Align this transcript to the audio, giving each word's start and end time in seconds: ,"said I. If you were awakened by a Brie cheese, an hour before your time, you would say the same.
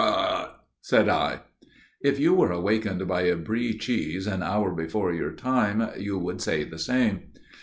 ,"said 0.81 1.07
I. 1.07 1.41
If 2.01 2.19
you 2.19 2.33
were 2.33 2.51
awakened 2.51 3.07
by 3.07 3.21
a 3.21 3.35
Brie 3.35 3.77
cheese, 3.77 4.25
an 4.25 4.41
hour 4.41 4.71
before 4.73 5.13
your 5.13 5.33
time, 5.33 5.89
you 5.95 6.17
would 6.17 6.41
say 6.41 6.63
the 6.63 6.79
same. 6.79 7.29